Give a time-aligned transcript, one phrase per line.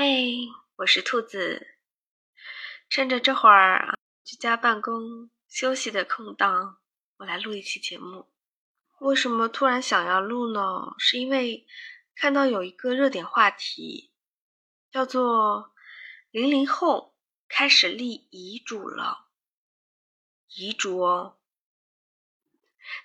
[0.00, 0.46] 嘿，
[0.76, 1.74] 我是兔子。
[2.88, 6.78] 趁着这会儿居家办公休息的空档，
[7.16, 8.32] 我来录一期节目。
[9.00, 10.94] 为什么突然想要录呢？
[10.98, 11.66] 是因为
[12.14, 14.12] 看到有一个热点话题，
[14.88, 15.74] 叫做
[16.30, 17.16] “零零后
[17.48, 19.26] 开始立遗嘱了”。
[20.54, 21.38] 遗嘱哦，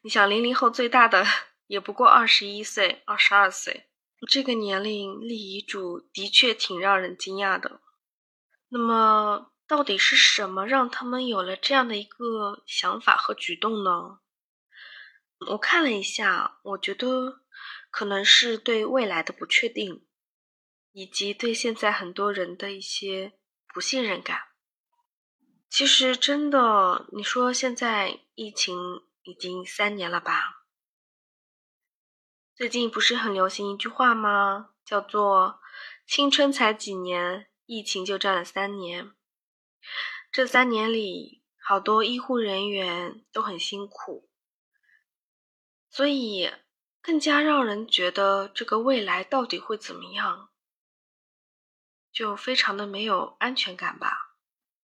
[0.00, 1.26] 你想，零零后最大的
[1.68, 3.90] 也不过二十一岁、二十二岁。
[4.26, 7.80] 这个年龄立遗嘱的确挺让人惊讶的。
[8.68, 14.18] 那么，到底是什么让他们有了这样的一个想法和举动呢？
[15.50, 17.42] 我看了一下，我觉得
[17.90, 20.04] 可能是对未来的不确定，
[20.92, 23.38] 以及对现在很多人的一些
[23.72, 24.40] 不信任感。
[25.70, 28.76] 其实，真的，你说现在疫情
[29.22, 30.57] 已经三年了吧？
[32.58, 34.70] 最近不是很流行一句话吗？
[34.84, 35.60] 叫做
[36.04, 39.12] “青春才几年，疫情就占了三年”。
[40.32, 44.28] 这三年里，好多医护人员都很辛苦，
[45.88, 46.52] 所以
[47.00, 50.50] 更加让人觉得这个未来到底会怎么样，
[52.10, 54.34] 就非常的没有安全感吧？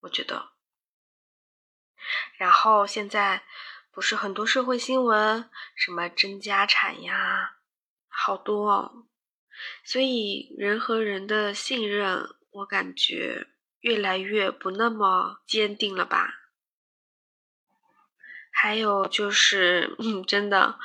[0.03, 0.53] 我觉得。
[2.37, 3.43] 然后现在
[3.91, 7.57] 不是很多社会新闻，什么争家产呀？
[8.17, 9.07] 好多哦，
[9.85, 13.49] 所以人和人的信任，我感觉
[13.81, 16.43] 越来越不那么坚定了吧。
[18.53, 20.79] 还有就是，嗯，真的，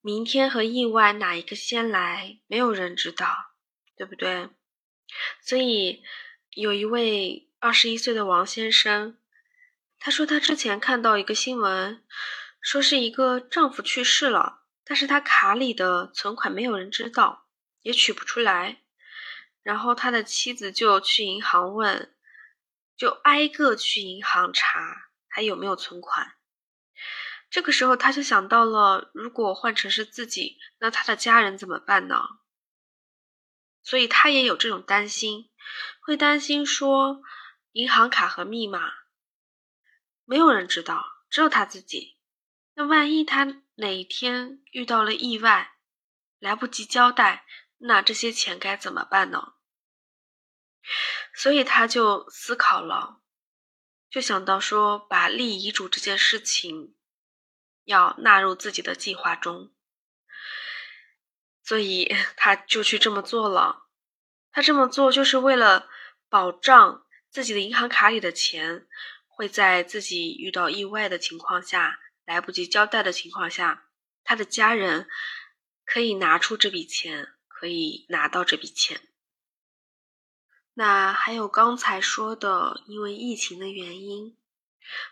[0.00, 3.52] 明天和意外哪一个先来，没有人知道，
[3.96, 4.50] 对不对？
[5.40, 6.02] 所以
[6.50, 9.16] 有一位二十一岁的王先生，
[9.98, 12.04] 他说他之前看到一个新闻，
[12.60, 14.63] 说是一个丈夫去世了。
[14.84, 17.46] 但是他卡里的存款没有人知道，
[17.82, 18.82] 也取不出来。
[19.62, 22.14] 然后他的妻子就去银行问，
[22.96, 26.34] 就挨个去银行查还有没有存款。
[27.48, 32.22] 这个时候他就想到了，如果换成是自己，那他的家人怎么办呢？
[33.82, 35.50] 所以他也有这种担心，
[36.00, 37.22] 会担心说
[37.72, 38.92] 银行卡和密码
[40.26, 42.18] 没有人知道，只有他自己。
[42.74, 43.62] 那万一他……
[43.76, 45.74] 哪一天遇到了意外，
[46.38, 47.44] 来不及交代，
[47.78, 49.54] 那这些钱该怎么办呢？
[51.34, 53.20] 所以他就思考了，
[54.08, 56.94] 就想到说，把立遗嘱这件事情
[57.84, 59.74] 要纳入自己的计划中，
[61.64, 63.88] 所以 他就去这么做了。
[64.52, 65.88] 他这么做就是为了
[66.28, 68.86] 保障自己的银行卡里的钱
[69.26, 71.98] 会在自己遇到意外的情况下。
[72.24, 73.88] 来不及交代的情况下，
[74.22, 75.06] 他的家人
[75.84, 79.00] 可以拿出这笔钱，可以拿到这笔钱。
[80.72, 84.36] 那还有刚才说的，因为疫情的原因，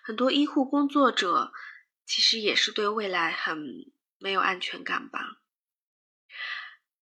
[0.02, 1.52] 很多医护工作者
[2.06, 5.36] 其实也是对未来很没有安全感吧。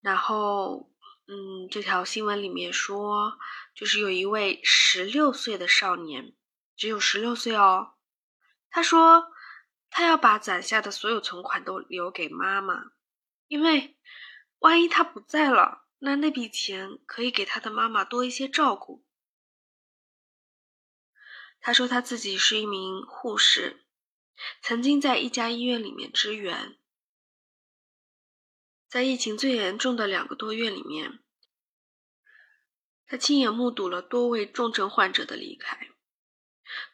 [0.01, 0.93] 然后，
[1.29, 3.39] 嗯，这条新闻里面说，
[3.75, 6.35] 就是有一位十六岁的少年，
[6.77, 7.95] 只有十六岁哦，
[8.69, 9.31] 他说。
[9.91, 12.93] 他要把攒下的所有存款都留给妈妈，
[13.49, 13.99] 因为
[14.61, 19.05] 万一他不在了，那那笔钱可以给他的妈妈多一些照顾。
[21.59, 23.85] 他说他自己是一名护士，
[24.63, 26.79] 曾经在一家医院里面支援，
[28.89, 31.19] 在疫情最严重的两个多月里面，
[33.07, 35.91] 他亲眼目睹了多位重症患者的离开。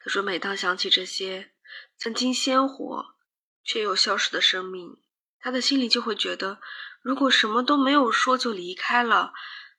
[0.00, 1.52] 他说，每当想起这些。
[1.96, 3.16] 曾经鲜活
[3.62, 5.02] 却又消失的生命，
[5.38, 6.60] 他的心里就会觉得，
[7.00, 9.32] 如果什么都没有说就离开了，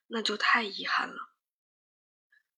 [0.08, 1.34] 那就太遗憾了。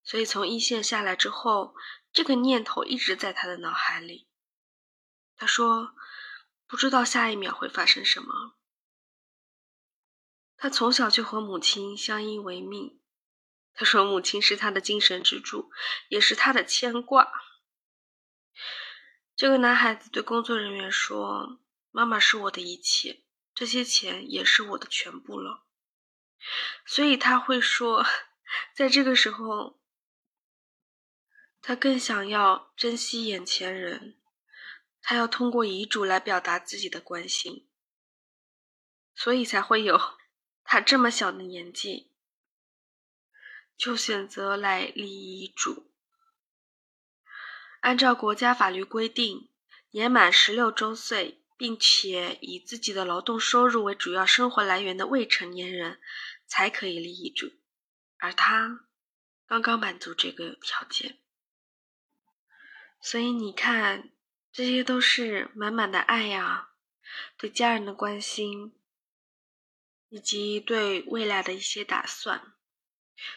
[0.04, 1.76] 所以从一线下来之后，
[2.12, 4.28] 这个念头一直在他的脑海里。
[5.36, 5.94] 他说
[6.68, 8.58] ：“不知道下一秒会发生什么。”
[10.58, 13.00] 他从小就和母亲相依为命。
[13.74, 15.72] 他说：“母亲是他的精神支柱，
[16.10, 17.32] 也是他的牵挂。”
[19.40, 23.24] 这个男孩子对工作人员说：“妈妈是我的一切，
[23.56, 25.66] 这些钱也是我的全部了。”
[26.86, 28.06] 所以他会说，
[28.76, 29.80] 在这个时候，
[31.62, 34.20] 他更想要珍惜眼前人，
[35.02, 37.70] 他要通过遗嘱来表达自己的关心，
[39.16, 40.18] 所以才会有
[40.66, 42.12] 他这么小的年纪
[43.78, 45.89] 就选择来立遗嘱。
[47.82, 49.50] 按照国家法律规定，
[49.92, 56.00] 年满十六周岁，并且以自己的劳动收入为主要生活来源的未成年人，
[56.46, 57.54] 才可以立遗嘱。
[58.18, 58.86] 而他
[59.48, 61.20] 刚刚满足这个条件。
[63.02, 64.12] 所以你看，
[64.52, 66.72] 这些都是满满的爱呀，
[67.38, 68.74] 对家人的关心，
[70.10, 72.54] 以及对未来的一些打算。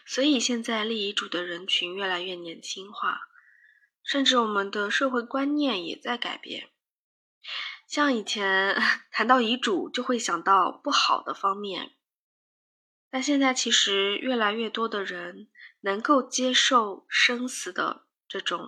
[0.04, 3.28] 所以现在立遗嘱的人群越来越年轻化，
[4.02, 6.70] 甚至我们的社会观念也在改变。
[7.86, 8.76] 像以前
[9.10, 11.94] 谈到遗嘱就会想到不好的方面，
[13.10, 15.48] 但现在其实越来越多的人
[15.80, 18.66] 能够接受生死的这种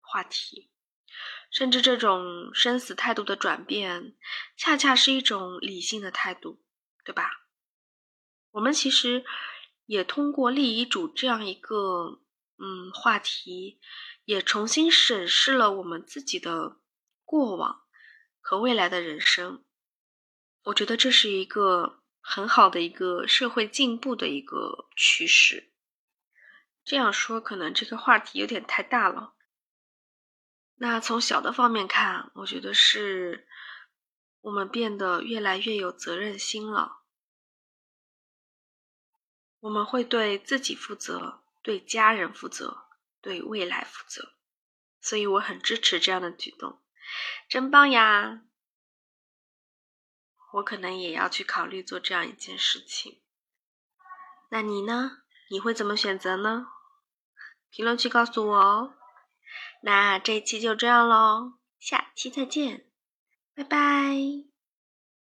[0.00, 0.70] 话题，
[1.50, 4.16] 甚至这种生死态度的转变，
[4.56, 6.62] 恰恰是一种理性的态度，
[7.04, 7.46] 对吧？
[8.52, 9.24] 我们其实。
[9.86, 12.20] 也通过立遗嘱这样一个
[12.58, 13.80] 嗯话题，
[14.30, 16.78] 也重新审视了我们自己的
[17.24, 17.82] 过往
[18.38, 19.64] 和未来的人生。
[20.62, 25.72] 我觉得这是一个很好的一个社会进步的一个趋势。
[26.84, 29.34] 这样说可能这个话题有点太大了。
[30.76, 33.48] 那从小的方面看，我觉得是
[34.42, 37.02] 我们变得越来越有责任心了。
[39.58, 42.89] 我们会对自己负责，对家人负责，
[43.20, 44.34] 对未来负责，
[45.00, 46.80] 所以我很支持这样的举动，
[47.48, 48.42] 真棒呀！
[50.54, 53.22] 我可能也要去考虑做这样一件事情。
[54.50, 55.22] 那你呢？
[55.48, 56.66] 你会怎么选择呢？
[57.70, 58.94] 评论区告诉我哦。
[59.82, 62.90] 那这一期就这样喽，下期再见，
[63.54, 64.49] 拜拜。